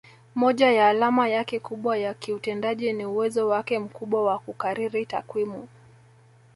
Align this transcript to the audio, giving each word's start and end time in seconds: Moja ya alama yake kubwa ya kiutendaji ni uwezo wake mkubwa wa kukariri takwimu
Moja 0.35 0.71
ya 0.71 0.87
alama 0.89 1.27
yake 1.27 1.59
kubwa 1.59 1.97
ya 1.97 2.13
kiutendaji 2.13 2.93
ni 2.93 3.05
uwezo 3.05 3.47
wake 3.47 3.79
mkubwa 3.79 4.23
wa 4.25 4.39
kukariri 4.39 5.05
takwimu 5.05 5.67